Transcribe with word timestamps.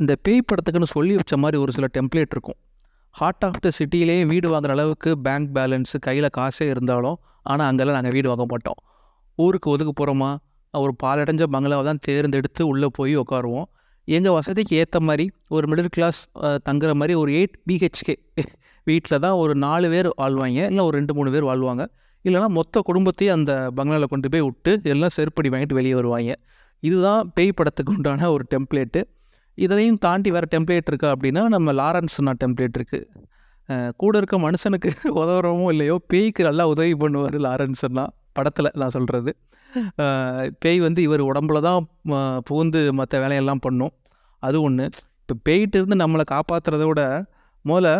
இந்த 0.00 0.12
பேய் 0.24 0.44
படத்துக்குன்னு 0.48 0.88
சொல்லி 0.96 1.14
வச்ச 1.20 1.36
மாதிரி 1.42 1.56
ஒரு 1.62 1.70
சில 1.76 1.86
டெம்ப்ளேட் 1.96 2.34
இருக்கும். 2.34 2.58
ஹார்ட் 3.14 3.44
ஆஃப் 3.46 3.58
த 3.64 3.70
சிட்டிலே 3.78 4.16
வீடு 4.30 4.48
வாங்குற 4.52 4.72
அளவுக்கு 4.76 5.10
பேங்க் 5.26 5.48
பேலன்ஸு 5.56 5.96
கையில் 6.06 6.28
காசே 6.36 6.66
இருந்தாலும் 6.72 7.16
ஆனால் 7.50 7.66
அங்கெல்லாம் 7.70 7.96
நாங்கள் 7.98 8.14
வீடு 8.16 8.28
வாங்க 8.30 8.44
மாட்டோம். 8.52 8.78
ஊருக்கு 9.38 9.68
ஒதுக்கு 9.72 9.94
போகிறோமா 10.00 10.30
ஒரு 10.74 10.92
பாலடைஞ்ச 11.02 11.44
பங்களாவை 11.54 11.84
தான் 11.90 12.00
தேர்ந்தெடுத்து 12.06 12.62
உள்ளே 12.72 12.88
போய் 12.98 13.14
உட்காருவோம் 13.22 13.66
எங்கள் 14.08 14.34
வசதிக்கு 14.38 14.74
ஏற்ற 14.82 14.98
மாதிரி 15.08 15.24
ஒரு 15.56 15.64
மிடில் 15.70 15.90
கிளாஸ் 15.96 16.20
தங்குற 16.68 16.92
மாதிரி 17.00 17.14
ஒரு 17.22 17.30
எயிட் 17.38 17.56
பிஹெச்கே 17.68 18.16
வீட்டில் 18.86 19.22
தான் 19.24 19.36
ஒரு 19.42 19.54
நாலு 19.66 19.86
பேர் 19.94 20.08
வாழ்வாங்க. 20.22 20.60
இல்லை 20.72 20.82
ஒரு 20.88 20.94
ரெண்டு 20.98 21.14
மூணு 21.16 21.30
பேர் 21.34 21.46
வாழ்வாங்க. 21.50 21.82
இல்லைனா 22.24 22.48
மொத்த 22.58 22.80
குடும்பத்தையும் 22.88 23.36
அந்த 23.38 23.52
பங்களாவில் 23.76 24.12
கொண்டு 24.12 24.28
போய் 24.32 24.44
விட்டு 24.48 24.72
எல்லாம் 24.92 25.14
செருப்படி 25.18 25.48
வாங்கிட்டு 25.54 25.78
வெளியே 25.80 25.96
வருவாங்க. 26.00 26.32
இதுதான் 26.82 27.20
பேய் 27.36 27.56
படத்துக்கு 27.58 27.92
உண்டான 27.98 28.30
ஒரு 28.36 28.44
டெம்ப்ளேட்டு 28.54 29.00
இதையும் 29.58 29.98
தாண்டி 30.06 30.28
வேறு 30.34 30.48
டெம்ப்ளேட் 30.54 30.90
இருக்கா 30.90 31.08
அப்படின்னா 31.14 31.42
நம்ம 31.54 31.72
லாரன்ஸ்னா 31.80 32.32
டெம்ப்ளேட் 32.42 32.76
இருக்குது 32.78 33.06
கூட 34.02 34.14
இருக்க 34.20 34.36
மனுஷனுக்கு 34.44 34.90
உதவுறமோ 35.22 35.66
இல்லையோ 35.74 35.96
பேய்க்கு 36.10 36.42
நல்லா 36.48 36.64
உதவி 36.72 36.94
பண்ணுவார் 37.02 37.36
லாரன்ஸ்னா 37.46 38.04
படத்தில் 38.36 38.70
நான் 38.82 38.94
சொல்கிறது 38.96 39.32
பேய் 40.62 40.78
வந்து 40.86 41.00
இவர் 41.06 41.22
உடம்புல 41.30 41.58
தான் 41.66 41.80
புகுந்து 42.48 42.80
மற்ற 43.00 43.14
வேலையெல்லாம் 43.24 43.62
பண்ணும். 43.66 43.92
அது 44.42 44.56
ஒன்று 44.66 44.86
இப்போ 45.22 45.34
பேய்கிட்ட 45.46 45.76
இருந்து 45.80 45.96
நம்மளை 46.02 46.24
காப்பாற்றுறத 46.34 46.84
விட 46.90 47.02
முதல்ல 47.64 47.90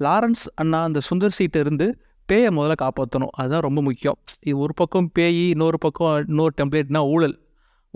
லாரன்ஸ் 0.00 0.44
அண்ணா 0.62 0.78
அந்த 0.88 1.00
சுந்தர் 1.08 1.36
சீட்டை 1.38 1.60
இருந்து 1.64 1.86
பேயை 2.28 2.50
முதல்ல 2.58 2.74
காப்பாற்றணும் 2.84 3.32
அதுதான் 3.40 3.64
ரொம்ப 3.66 3.80
முக்கியம். 3.88 4.18
ஒரு 4.64 4.74
பக்கம் 4.80 5.08
பேய் 5.16 5.42
இன்னொரு 5.54 5.78
பக்கம் 5.84 6.14
இன்னொரு 6.30 6.54
டெம்ப்ளேட்னா 6.60 7.02
ஊழல். 7.14 7.36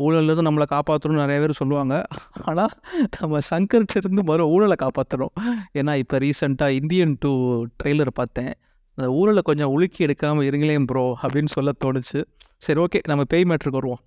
ஊழல்லேருந்து 0.03 0.47
நம்மளை 0.47 0.67
காப்பாற்றணும்னு 0.75 1.23
நிறைய 1.25 1.39
பேர் 1.43 1.59
சொல்லுவாங்க. 1.61 1.95
ஆனால் 2.51 2.73
நம்ம 3.17 3.41
சங்கர்கிட்ட 3.51 4.25
மறு 4.31 4.47
ஊழலை 4.55 4.77
காப்பாற்றணும் 4.85 5.35
ஏன்னா 5.81 5.93
இப்போ 6.03 6.19
ரீசெண்டாக 6.25 6.79
இந்தியன் 6.81 7.15
டூ 7.25 7.33
ட்ரெய்லர் 7.81 8.13
பார்த்தேன். 8.21 8.53
அந்த 8.99 9.09
ஊழலை 9.19 9.43
கொஞ்சம் 9.51 9.73
உலுக்கி 9.75 10.01
எடுக்காமல் 10.07 10.47
இருங்களேன் 10.49 10.87
ப்ரோ 10.91 11.05
அப்படின்னு 11.23 11.51
சொல்ல 11.57 11.71
தோணுச்சு. 11.85 12.21
சரி 12.65 12.81
ஓகே 12.85 12.99
நம்ம 13.11 13.23
பேய் 13.33 13.47
மேட்ருக்கு 13.51 13.81
வருவோம். 13.81 14.03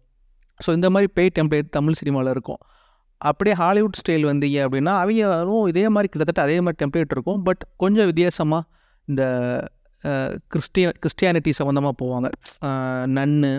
ஸோ 0.60 0.70
இந்த 0.78 0.88
மாதிரி 0.94 1.10
பேய் 1.18 1.36
டெம்ப்ளேட் 1.38 1.70
தமிழ் 1.78 1.98
சினிமாவில் 2.02 2.32
இருக்கும். 2.36 2.62
அப்படியே 3.30 3.56
ஹாலிவுட் 3.62 4.00
ஸ்டைல் 4.02 4.26
வந்தீங்க 4.32 4.58
அப்படின்னா 4.66 4.94
அவங்களும் 5.04 5.68
இதே 5.72 5.86
மாதிரி 5.96 6.10
கிட்டத்தட்ட 6.12 6.42
அதே 6.48 6.58
மாதிரி 6.66 6.80
டெம்ப்ளேட் 6.82 7.14
இருக்கும். 7.16 7.40
பட் 7.48 7.64
கொஞ்சம் 7.84 8.08
வித்தியாசமாக 8.12 8.64
இந்த 9.08 9.24
கிறிஸ்டிய 10.54 10.88
கிறிஸ்டியானிட்டி 11.04 11.52
சம்மந்தமாக 11.60 11.96
போவாங்க. 12.02 12.28
நன்னு 13.18 13.52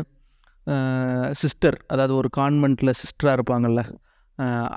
சிஸ்டர் 1.32 1.84
அதாவது 1.86 2.14
ஒரு 2.14 2.28
கான்வெண்ட்டில் 2.36 2.92
சிஸ்டராக 3.02 3.38
இருப்பாங்கல்ல 3.38 3.82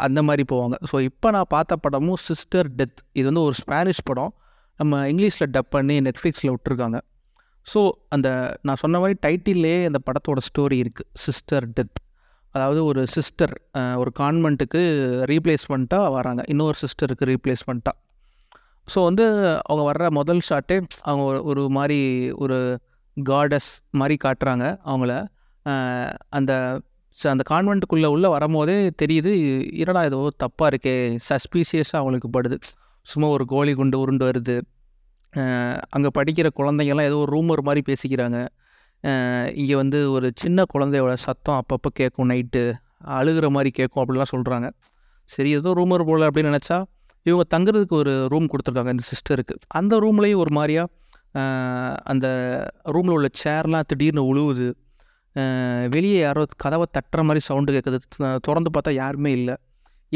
அந்த 0.06 0.24
மாதிரி 0.24 0.44
போவாங்க. 0.52 0.74
ஸோ 0.92 1.02
இப்போ 1.02 1.32
நான் 1.32 1.50
பார்த்த 1.50 1.76
படமும் 1.76 2.16
சிஸ்டர் 2.16 2.68
டெத் 2.78 3.00
இது 3.12 3.26
வந்து 3.26 3.42
ஒரு 3.42 3.54
ஸ்பானிஷ் 3.54 4.04
படம். 4.04 4.34
நம்ம 4.78 5.08
இங்கிலீஷில் 5.08 5.52
டப் 5.52 5.70
பண்ணி 5.70 6.00
நெட்ஃப்ளிக்ஸில் 6.00 6.54
விட்டுருக்காங்க. 6.54 7.00
ஸோ 7.66 7.90
அந்த 8.10 8.28
நான் 8.62 8.76
சொன்ன 8.76 9.00
மாதிரி 9.00 9.18
டைட்டில்லே 9.26 9.86
அந்த 9.86 10.00
படத்தோட 10.08 10.40
ஸ்டோரி 10.48 10.78
இருக்குது 10.82 11.10
சிஸ்டர் 11.14 11.68
டெத் 11.70 11.98
அதாவது 12.56 12.86
ஒரு 12.86 13.08
சிஸ்டர் 13.08 13.54
ஒரு 13.96 14.12
கான்வெண்ட்டுக்கு 14.20 14.82
ரீப்ளேஸ்மெண்ட்டாக 15.32 16.12
வராங்க. 16.12 16.44
இன்னொரு 16.48 16.78
சிஸ்டருக்கு 16.82 17.28
ரீப்ளேஸ்மெண்ட்டாக 17.32 17.98
ஸோ 18.88 19.04
வந்து 19.04 19.26
அவங்க 19.62 19.84
வர்ற 19.92 20.10
முதல் 20.10 20.42
ஷாட்டே 20.50 20.78
அவங்க 21.02 21.24
ஒரு- 21.32 21.44
ஒரு 21.44 21.70
மாதிரி 21.70 22.32
ஒரு 22.32 22.58
காடஸ் 23.18 23.70
மாதிரி 23.92 24.18
காட்டுறாங்க 24.24 24.66
அவங்கள. 24.86 25.14
அந்த 26.30 26.82
ச- 27.24 27.28
அந்த 27.28 27.44
கான்வெண்ட்டுக்குள்ளே 27.50 28.06
உள்ளே 28.06 28.28
வரும்போதே 28.28 28.90
தெரியுது 29.02 29.34
என்னடா 29.74 30.04
ஏதோ 30.04 30.30
தப்பாக 30.44 30.74
இருக்கே 30.74 31.20
சஸ்பீசியஸாக 31.30 31.92
அவங்களுக்கு 31.92 32.42
படுது. 32.42 32.58
சும்மா 33.02 33.30
ஒரு 33.30 33.46
கோழி 33.46 33.74
குண்டு 33.74 34.00
உருண்டு 34.00 34.26
வருது. 34.30 34.62
அங்கே 35.90 36.10
படிக்கிற 36.20 36.50
குழந்தைங்கள்லாம் 36.56 37.02
ஏதோ 37.02 37.18
ஒரு 37.18 37.38
ரூமர் 37.38 37.62
மாதிரி 37.62 37.94
பேசிக்கிறாங்க. 37.94 38.48
இங்கே 39.56 39.76
வந்து 39.76 40.12
ஒரு 40.12 40.32
சின்ன 40.36 40.64
குழந்தையோட 40.74 41.14
சத்தம் 41.14 41.62
அப்பப்போ 41.62 41.92
கேட்கும் 41.94 42.30
நைட்டு 42.30 42.74
அழுகிற 43.06 43.50
மாதிரி 43.50 43.70
கேட்கும் 43.70 44.06
அப்படிலாம் 44.06 44.32
சொல்கிறாங்க 44.36 44.70
சரி 45.24 45.50
ஏதோ 45.50 45.70
ரூமர் 45.70 46.06
போல் 46.06 46.22
அப்படின்னு 46.22 46.58
நினச்சா 46.58 46.84
இவங்க 47.24 47.60
தங்குறதுக்கு 47.60 47.94
ஒரு 47.94 48.28
ரூம் 48.28 48.48
கொடுத்துருக்காங்க 48.48 48.90
இந்த 48.90 49.04
சிஸ்டருக்கு. 49.12 49.56
அந்த 49.68 50.00
ரூம்லேயும் 50.00 50.36
ஒரு 50.36 50.52
மாதிரியா 50.52 50.88
அந்த 52.04 52.28
ரூமில் 52.84 53.12
உள்ள 53.12 53.28
சேர்லாம் 53.44 53.84
திடீர்னு 53.88 54.36
உழுவுது. 54.36 54.74
வெளியே 55.96 56.20
யாரோ 56.26 56.42
கதவை 56.64 56.86
தட்டுற 56.96 57.22
மாதிரி 57.28 57.42
சவுண்டு 57.48 57.74
கேட்குது 57.76 58.00
திறந்து 58.46 58.72
பார்த்தா 58.76 58.92
யாருமே 59.02 59.32
இல்லை. 59.40 59.56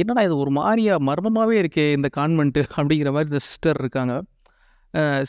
என்னடா 0.02 0.22
இது 0.28 0.36
ஒரு 0.44 0.52
மாதிரியாக 0.58 1.06
மர்மமாகவே 1.09 1.58
இருக்கே 1.64 1.86
இந்த 1.98 2.08
கான்வென்ட்டு 2.18 2.64
அப்படிங்கிற 2.78 3.12
மாதிரி 3.16 3.30
இந்த 3.31 3.42
சிஸ்டர் 3.48 3.80
இருக்காங்க. 3.84 4.16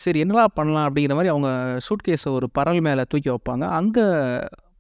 சரி 0.03 0.19
என்னடா 0.25 0.45
பண்ணலாம் 0.59 0.87
அப்படிங்கிற 0.89 1.15
மாதிரி 1.19 1.31
அவங்க 1.35 1.49
சூட்கேஸை 1.87 2.31
ஒரு 2.39 2.47
பரல் 2.57 2.81
மேலே 2.87 3.05
தூக்கி 3.13 3.31
வைப்பாங்க. 3.35 3.65
அங்கே 3.79 4.05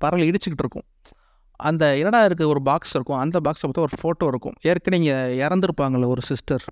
பரல் 0.02 0.26
இடிச்சுக்கிட்டு 0.28 0.64
இருக்கும். 0.64 0.86
அந்த 1.60 1.84
என்னடா 2.00 2.20
இருக்குது 2.28 2.50
ஒரு 2.52 2.60
பாக்ஸ் 2.68 2.94
இருக்கும். 2.96 3.20
அந்த 3.24 3.36
பாக்ஸை 3.46 3.64
பார்த்தா 3.66 3.86
ஒரு 3.88 3.96
ஃபோட்டோ 4.02 4.26
இருக்கும். 4.32 4.56
ஏற்கனவே 4.70 4.98
இங்கே 5.02 5.16
இறந்துருப்பாங்கள்ல 5.44 6.08
ஒரு 6.14 6.22
சிஸ்டர் 6.30 6.64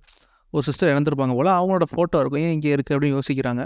ஒரு 0.54 0.64
சிஸ்டர் 0.68 0.90
இறந்துருப்பாங்க 0.94 1.34
போல் 1.38 1.56
அவங்களோட 1.58 1.86
ஃபோட்டோ 1.92 2.18
இருக்கும். 2.22 2.42
ஏன் 2.46 2.54
இங்கே 2.56 2.72
இருக்குது 2.76 2.94
அப்படின்னு 2.96 3.16
யோசிக்கிறாங்க. 3.18 3.62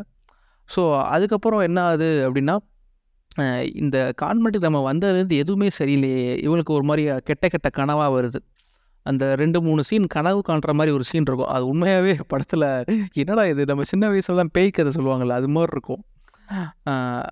ஸோ 0.68 0.82
அதுக்கப்புறம் 1.14 1.62
என்ன 1.68 1.78
ஆகுது 1.88 2.08
அப்படின்னா 2.26 2.54
இந்த 3.82 3.96
கான்வெண்ட்டுக்கு 4.22 4.68
நம்ம 4.68 4.82
வந்ததுலேருந்து 4.90 5.40
எதுவுமே 5.42 5.68
சரியில்லையே. 5.78 6.28
இவங்களுக்கு 6.44 6.72
ஒரு 6.78 6.86
மாதிரி 6.90 7.02
கெட்ட 7.28 7.48
கெட்ட 7.54 7.68
கனவாக 7.78 8.10
வருது. 8.16 8.40
அந்த 9.06 9.24
ரெண்டு 9.40 9.58
மூணு 9.66 9.82
சீன் 9.88 10.06
கனவு 10.14 10.40
காண்ற 10.48 10.72
மாதிரி 10.78 10.92
ஒரு 10.96 11.04
சீன் 11.10 11.26
இருக்கும். 11.28 11.50
அது 11.54 11.64
உண்மையாகவே 11.72 12.14
படத்தில் 12.32 12.66
என்னடா 13.22 13.44
இது? 13.52 13.62
நம்ம 13.70 13.86
சின்ன 13.92 14.08
வயசுலலாம் 14.12 14.52
பேய் 14.56 14.76
கதை 14.78 14.92
சொல்லுவாங்கள்ல 14.96 15.36
அது 15.40 15.48
மாதிரி 15.56 15.72
இருக்கும். 15.76 16.02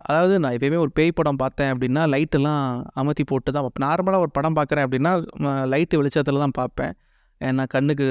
அதாவது 0.09 0.35
நான் 0.43 0.55
எப்பயுமே 0.57 0.79
ஒரு 0.85 0.93
பேய் 0.99 1.17
படம் 1.19 1.41
பார்த்தேன் 1.43 1.71
அப்படின்னா 1.75 2.03
லைட்டெல்லாம் 2.15 2.63
அமர்த்தி 3.01 3.25
போட்டு 3.31 3.51
தான் 3.57 3.65
பார்ப்பேன். 3.67 3.87
நார்மலாக 3.89 4.25
ஒரு 4.25 4.33
படம் 4.39 4.57
பார்க்குறேன் 4.59 4.87
அப்படின்னா 4.87 5.13
லைட்டு 5.75 6.01
வெளிச்சத்தில் 6.01 6.43
தான் 6.45 6.57
பார்ப்பேன். 6.61 6.93
ஏன்னா 7.41 7.65
கண்ணுக்கு 7.75 8.07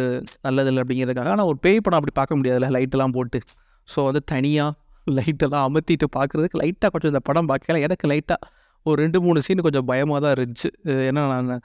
நல்லதில்லை 0.48 0.82
அப்படிங்கிறதுக்காக. 0.84 1.32
ஆனால் 1.36 1.50
ஒரு 1.52 1.60
பேய் 1.66 1.84
படம் 1.86 2.00
அப்படி 2.00 2.16
பார்க்க 2.20 2.38
முடியாதுல்ல 2.40 2.70
லைட்டெல்லாம் 2.78 3.16
போட்டு. 3.18 3.40
ஸோ 3.88 4.00
வந்து 4.08 4.22
தனியாக 4.34 4.72
லைட்டெல்லாம் 5.18 5.66
அமர்த்திட்டு 5.70 6.08
பார்க்குறதுக்கு 6.18 6.60
லைட்டாக 6.64 6.90
கொஞ்சம் 6.94 7.12
இந்த 7.14 7.22
படம் 7.30 7.50
பார்க்கல 7.52 7.82
எனக்கு 7.88 8.06
லைட்டாக 8.12 8.52
ஒரு 8.86 8.98
ரெண்டு 9.04 9.20
மூணு 9.26 9.40
சீன் 9.46 9.66
கொஞ்சம் 9.68 9.88
பயமாக 9.92 10.20
தான் 10.26 10.34
இருந்துச்சு. 10.36 10.70
ஏன்னா 11.10 11.22
நான் 11.32 11.62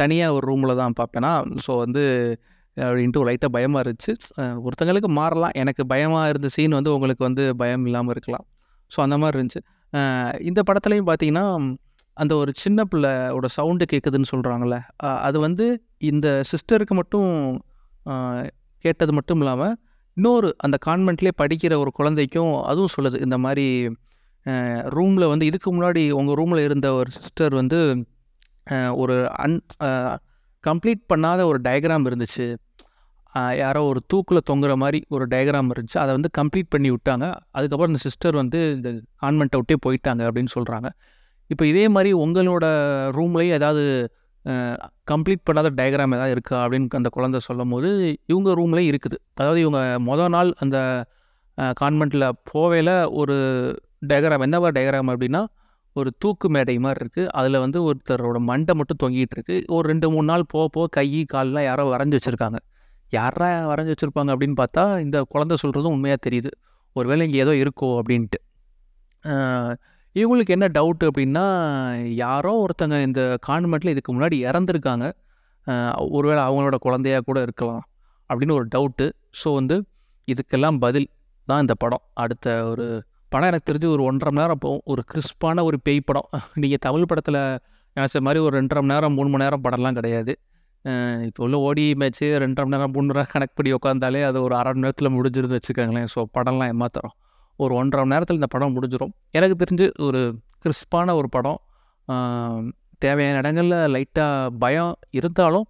தனியாக 0.00 0.36
ஒரு 0.36 0.44
ரூமில் 0.50 0.78
தான் 0.82 0.94
பார்ப்பேன்னா 1.00 1.32
ஸோ 1.64 1.72
வந்து 1.84 2.02
அப்படின்ட்டு 2.76 3.20
ஒரு 3.22 3.28
லைட்டாக 3.30 3.50
பயமாக 3.56 3.82
இருந்துச்சு. 3.84 4.12
ஒருத்தங்களுக்கு 4.66 5.10
மாறலாம். 5.20 5.54
எனக்கு 5.62 5.82
பயமாக 5.92 6.30
இருந்த 6.32 6.48
சீன் 6.56 6.76
வந்து 6.78 6.92
உங்களுக்கு 6.96 7.22
வந்து 7.28 7.44
பயம் 7.62 7.86
இல்லாமல் 7.90 8.14
இருக்கலாம். 8.16 8.46
ஸோ 8.90 8.98
அந்த 9.06 9.16
மாதிரி 9.22 9.36
இருந்துச்சு. 9.38 9.62
இந்த 10.50 10.60
படத்துலையும் 10.68 11.08
பார்த்தீங்கன்னா 11.10 11.46
அந்த 12.16 12.32
ஒரு 12.42 12.50
சின்ன 12.62 12.80
பிள்ளையோட 12.92 13.46
சவுண்டு 13.56 13.84
கேட்குதுன்னு 13.92 14.28
சொல்கிறாங்களே 14.32 14.78
அது 15.26 15.38
வந்து 15.46 15.66
இந்த 16.10 16.28
சிஸ்டருக்கு 16.50 16.94
மட்டும் 17.00 17.30
கேட்டது 18.84 19.12
மட்டும் 19.18 19.40
இல்லாமல் 19.42 19.74
இன்னொரு 20.16 20.48
அந்த 20.66 20.76
கான்வென்ட்லேயே 20.86 21.34
படிக்கிற 21.42 21.72
ஒரு 21.82 21.90
குழந்தைக்கும் 21.98 22.52
அதுவும் 22.70 22.94
சொல்லுது. 22.96 23.16
இந்த 23.26 23.36
மாதிரி 23.44 23.66
ரூமில் 24.96 25.30
வந்து 25.32 25.44
இதுக்கு 25.50 25.70
முன்னாடி 25.76 26.02
உங்கள் 26.18 26.38
ரூமில் 26.40 26.62
இருந்த 26.66 26.88
ஒரு 26.98 27.10
சிஸ்டர் 27.16 27.54
வந்து 27.60 27.78
ஒரு 29.02 29.16
அன் 29.44 29.58
கம்ப்ளீட் 30.64 31.02
பண்ணாத 31.12 31.40
ஒரு 31.50 31.58
டயக்ராம் 31.66 32.06
இருந்துச்சு. 32.10 32.46
யாரோ 33.62 33.80
ஒரு 33.90 34.00
தூக்கில் 34.12 34.46
தொங்குற 34.50 34.72
மாதிரி 34.82 34.98
ஒரு 35.14 35.24
டயக்ராம் 35.32 35.70
இருந்துச்சு. 35.74 35.98
அதை 36.02 36.12
வந்து 36.16 36.30
கம்ப்ளீட் 36.38 36.72
பண்ணி 36.74 36.90
விட்டாங்க. 36.94 37.26
அதுக்கப்புறம் 37.56 37.92
இந்த 37.92 38.02
சிஸ்டர் 38.06 38.36
வந்து 38.42 38.60
இந்த 38.76 38.90
கான்வெண்ட்டை 39.24 39.60
விட்டே 39.60 39.76
போயிட்டாங்க 39.86 40.22
அப்படின்னு 40.28 40.52
சொல்கிறாங்க 40.56 40.90
இப்போ 41.50 41.64
இதே 41.72 41.84
மாதிரி 41.94 42.10
உங்களோட 42.24 42.64
ரூம்லேயே 43.16 43.52
ஏதாவது 43.58 43.82
கம்ப்ளீட் 45.10 45.46
பண்ணாத 45.48 45.68
டயக்ராம் 45.78 46.14
ஏதாவது 46.16 46.34
இருக்கா 46.36 46.56
அப்படின்னு 46.64 46.98
அந்த 47.00 47.10
குழந்தை 47.16 47.38
சொல்லும் 47.48 47.72
போது 47.74 47.88
இவங்க 48.32 48.50
ரூம்லேயே 48.60 48.88
இருக்குது. 48.92 49.16
அதாவது 49.38 49.60
இவங்க 49.64 49.80
மொதல் 50.08 50.32
நாள் 50.36 50.50
அந்த 50.64 50.78
கான்வெண்ட்டில் 51.80 52.26
போவேல 52.50 52.90
ஒரு 53.20 53.36
டயக்ராம் 54.10 54.44
என்ன 54.46 54.56
மாதிரி 54.62 54.76
டயக்ராம் 54.78 55.10
அப்படின்னா 55.12 55.42
ஒரு 55.96 56.10
தூக்கு 56.22 56.46
மேடை 56.54 56.76
மாதிரி 56.84 57.00
இருக்குது 57.02 57.30
அதில் 57.38 57.62
வந்து 57.64 57.78
ஒருத்தரோட 57.88 58.38
மண்டை 58.50 58.72
மட்டும் 58.78 59.00
தொங்கிட்டு 59.02 59.36
இருக்கு. 59.36 59.56
ஒரு 59.76 59.84
ரெண்டு 59.92 60.06
மூணு 60.14 60.26
நாள் 60.30 60.44
போக 60.54 60.64
போக 60.74 60.86
கை 60.96 61.08
கால்லாம் 61.34 61.66
யாரோ 61.68 61.84
வரைஞ்சி 61.92 62.16
வச்சுருக்காங்க. 62.18 62.58
யாரா 63.18 63.48
வரைஞ்சி 63.70 63.92
வச்சுருப்பாங்க 63.92 64.30
அப்படின்னு 64.34 64.56
பார்த்தா 64.62 64.84
இந்த 65.04 65.18
குழந்தை 65.32 65.56
சொல்கிறதும் 65.62 65.94
உண்மையாக 65.96 66.20
தெரியுது. 66.26 66.50
ஒருவேளை 66.96 67.22
இங்கே 67.28 67.40
ஏதோ 67.44 67.54
இருக்கோ 67.62 67.88
அப்படின்ட்டு. 68.00 68.38
இவங்களுக்கு 70.20 70.52
என்ன 70.56 70.66
டவுட் 70.76 71.02
அப்படின்னா 71.08 71.44
யாரோ 72.24 72.52
ஒருத்தங்க 72.64 72.96
இந்த 73.08 73.22
கான்வெண்ட்டில் 73.48 73.92
இதுக்கு 73.94 74.12
முன்னாடி 74.16 74.36
இறந்துருக்காங்க. 74.48 75.06
ஒருவேளை 76.16 76.40
அவங்களோட 76.48 76.76
குழந்தையா 76.86 77.18
கூட 77.28 77.38
இருக்கலாம் 77.46 77.82
அப்படின்னு 78.30 78.54
ஒரு 78.58 78.66
டவுட்டு 78.74 79.06
ஸோ 79.40 79.48
வந்து 79.58 79.76
இதுக்கெல்லாம் 80.32 80.78
பதில் 80.84 81.08
தான் 81.48 81.62
இந்த 81.64 81.74
படம். 81.82 82.04
அடுத்த 82.22 82.54
ஒரு 82.70 82.86
படம் 83.32 83.48
எனக்கு 83.50 83.68
தெரிஞ்சு 83.70 83.88
ஒரு 83.96 84.02
ஒன்றரை 84.08 84.30
மணி 84.32 84.42
நேரம் 84.42 84.62
போகும். 84.64 84.82
ஒரு 84.92 85.02
கிறிஸ்பான 85.10 85.64
ஒரு 85.68 85.78
பேய் 85.86 86.00
படம். 86.08 86.28
நீங்கள் 86.62 86.82
தமிழ் 86.86 87.08
படத்தில் 87.10 87.40
நினச்ச 87.96 88.20
மாதிரி 88.26 88.40
ஒரு 88.46 88.54
ரெண்டரை 88.60 88.80
மணி 88.82 88.92
நேரம் 88.94 89.14
மூணு 89.18 89.28
மணி 89.32 89.44
நேரம் 89.44 89.64
படம்லாம் 89.66 89.98
கிடையாது. 89.98 90.32
இப்போ 91.28 91.42
உள்ள 91.46 91.56
ஓடி 91.68 91.84
மேட்ச்சு 92.00 92.26
ரெண்டரை 92.44 92.66
மணி 92.66 92.76
நேரம் 92.76 92.92
மூணு 92.96 93.08
நேரம் 93.10 93.30
கணக்கு 93.34 93.54
பண்ணி 93.58 93.70
உட்காந்தாலே 93.78 94.20
அது 94.30 94.38
ஒரு 94.46 94.54
அரை 94.60 94.72
மணி 94.74 94.84
நேரத்தில் 94.86 95.14
முடிஞ்சிருந்து 95.18 95.58
வச்சுக்கோங்களேன். 95.58 96.10
ஸோ 96.14 96.22
படம்லாம் 96.38 96.70
ஏமாத்துறோம். 96.74 97.16
ஒரு 97.64 97.72
ஒன்றரை 97.80 98.02
மணி 98.02 98.14
நேரத்தில் 98.14 98.38
இந்த 98.40 98.48
படம் 98.54 98.74
முடிஞ்சிடும் 98.76 99.12
எனக்கு 99.38 99.56
தெரிஞ்சு 99.62 99.86
ஒரு 100.06 100.20
கிறிஸ்பான 100.64 101.14
ஒரு 101.20 101.28
படம். 101.36 101.58
தேவையான 103.04 103.38
இடங்களில் 103.42 103.78
லைட்டாக 103.94 104.50
பயம் 104.64 104.92
இருந்தாலும் 105.18 105.66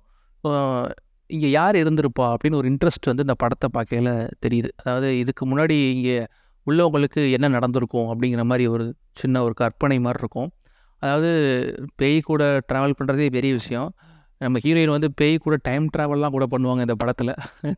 இங்கே 1.31 1.49
யார் 1.59 1.77
இருந்திருப்பா 1.83 2.27
அப்படின்னு 2.33 2.59
ஒரு 2.61 2.69
இன்ட்ரெஸ்ட் 2.73 3.09
வந்து 3.11 3.25
இந்த 3.27 3.37
படத்தை 3.43 3.69
பார்க்கையில் 3.77 4.11
தெரியுது. 4.45 4.71
அதாவது 4.83 5.09
இதுக்கு 5.23 5.45
முன்னாடி 5.53 5.77
இங்கே 5.95 6.19
உள்ளவங்களுக்கு 6.67 7.23
என்ன 7.37 7.47
நடந்திருக்கும் 7.57 8.09
அப்படிங்கிற 8.13 8.43
மாதிரி 8.51 8.65
ஒரு 8.75 8.85
சின்ன 9.21 9.43
ஒரு 9.47 9.55
கற்பனை 9.63 9.99
மாதிரி 10.07 10.23
இருக்கும். 10.23 10.51
அதாவது 11.03 11.31
பேய் 12.01 12.19
கூட 12.31 12.43
ட்ராவல் 12.69 12.97
பண்ணுறதே 12.99 13.27
பெரிய 13.37 13.53
விஷயம். 13.61 13.89
நம்ம 14.41 14.59
ஹீரோயின் 14.65 14.95
வந்து 14.95 15.09
பேய் 15.21 15.37
கூட 15.45 15.57
டைம் 15.69 15.85
ட்ராவல்லாம் 15.95 16.35
கூட 16.37 16.47
பண்ணுவாங்க 16.55 16.87
இந்த 16.87 16.97
படத்தில். 17.03 17.33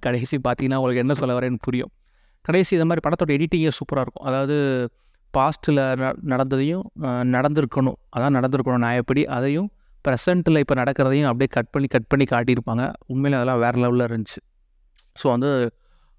கடைசி 0.05 0.37
பார்த்தீங்கன்னா 0.47 0.79
உங்களுக்கு 0.81 1.05
என்ன 1.05 1.17
சொல்ல 1.21 1.35
வரேன்னு 1.39 1.61
புரியும். 1.67 1.93
கடைசி 2.49 2.73
இந்த 2.79 2.87
மாதிரி 2.91 3.05
படத்தோட 3.07 3.31
எடிட்டிங்கே 3.39 3.73
சூப்பராக 3.79 4.05
இருக்கும். 4.07 4.27
அதாவது 4.31 4.57
பாஸ்ட்டில் 5.35 5.81
நடந்ததையும் 6.33 6.85
நடந்திருக்கணும். 7.37 7.99
அதான் 8.17 8.37
நடந்திருக்கணும் 8.39 8.85
நான் 8.87 9.01
எப்படி 9.03 9.23
அதையும் 9.39 9.69
ப்ரெசண்ட்டில் 10.07 10.61
இப்போ 10.63 10.75
நடக்கிறதையும் 10.81 11.29
அப்படியே 11.31 11.51
கட் 11.57 11.73
பண்ணி 11.75 11.89
கட் 11.95 12.09
பண்ணி 12.13 12.25
காட்டியிருப்பாங்க. 12.33 12.85
உண்மையில் 13.13 13.37
அதெல்லாம் 13.39 13.61
வேறு 13.65 13.79
லெவலில் 13.85 14.07
இருந்துச்சு. 14.11 14.41
ஸோ 15.21 15.27
வந்து 15.35 15.51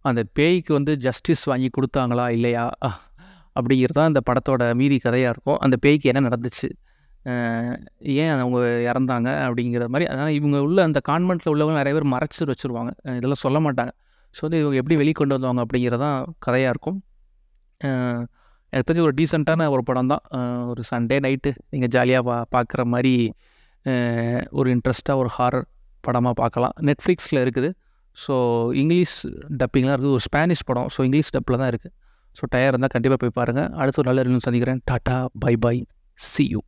அந்த 0.10 0.22
பேய்க்கு 0.38 0.72
வந்து 0.78 0.94
ஜஸ்டிஸ் 1.06 1.44
வாங்கி 1.52 1.70
கொடுத்தாங்களா 1.78 2.26
இல்லையா? 2.36 2.66
அப்படிங்கிறது 3.60 3.98
தான் 4.00 4.12
இந்த 4.12 4.22
படத்தோட 4.30 4.64
மீதி 4.82 4.98
கதையாக 5.06 5.34
இருக்கும். 5.36 5.60
அந்த 5.66 5.76
பேய்க்கு 5.86 6.10
என்ன 6.12 6.22
நடந்துச்சு? 6.28 6.68
ஏன் 8.22 8.34
அவங்க 8.44 8.60
இறந்தாங்க 8.90 9.30
அப்படிங்கிற 9.48 9.86
மாதிரி. 9.94 10.06
அதனால் 10.12 10.36
இவங்க 10.40 10.58
உள்ள 10.68 10.80
அந்த 10.90 11.00
கான்வெண்ட்டில் 11.10 11.52
உள்ளவங்க 11.54 11.80
நிறைய 11.82 11.96
பேர் 11.98 12.14
மறைச்சி 12.16 12.50
வச்சுருவாங்க. 12.52 12.92
இதெல்லாம் 13.20 13.44
சொல்ல 13.46 13.60
மாட்டாங்க. 13.66 13.94
ஸோ 14.36 14.42
வந்து 14.46 14.60
இவங்க 14.64 14.78
எப்படி 14.82 14.96
வெளிக்கொண்டு 15.02 15.36
வந்தவங்க 15.38 15.62
அப்படிங்கிறது 15.66 16.04
தான் 16.06 16.20
கதையாக 16.46 16.74
இருக்கும் 16.74 17.00
எனக்கு 18.74 18.88
தெரிஞ்ச 18.88 19.04
ஒரு 19.10 19.16
டீசெண்டான 19.20 19.68
ஒரு 19.76 19.84
படம் 19.90 20.10
தான் 20.14 20.24
ஒரு 20.72 20.82
சண்டே 20.90 21.18
நைட்டு 21.26 21.52
நீங்கள் 21.74 21.92
ஜாலியாக 21.96 22.24
பா 22.28 22.36
பார்க்குற 22.56 22.82
மாதிரி 22.94 23.14
ஒரு 24.60 24.68
இன்ட்ரெஸ்ட்டாக 24.76 25.22
ஒரு 25.22 25.30
ஹாரர் 25.38 25.66
படமாக 26.06 26.36
பார்க்கலாம் 26.42 26.74
நெட்ஃப்ளிக்ஸில் 26.90 27.42
இருக்குது. 27.46 27.70
ஸோ 28.18 28.34
இங்கிலீஷ் 28.82 29.16
டப்பிங்லாம் 29.62 29.96
இருக்குது. 29.96 30.16
ஒரு 30.18 30.24
ஸ்பானிஷ் 30.28 30.64
படம். 30.70 30.90
ஸோ 30.96 31.00
இங்கிலீஷ் 31.08 31.34
டப்பில் 31.36 31.60
தான் 31.62 31.72
இருக்குது 31.74 31.94
ஸோ 32.38 32.46
டயர் 32.54 32.72
இருந்தால் 32.74 32.94
கண்டிப்பாக 32.96 33.20
போய் 33.24 33.38
பாருங்கள் 33.40 33.70
அடுத்த 33.82 34.02
ஒரு 34.02 34.10
நல்ல 34.10 34.24
ரிவ்யூ 34.28 34.42
சந்திக்கிறேன். 34.48 34.82
Tata 34.92 35.18
bye 35.44 35.54
bye 35.66 35.76
see 36.20 36.46
you 36.54 36.62